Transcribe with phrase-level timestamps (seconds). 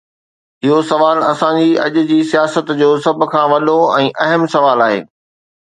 [0.67, 4.99] اهو سوال اسان جي اڄ جي سياست جو سڀ کان وڏو ۽ اهم سوال آهي.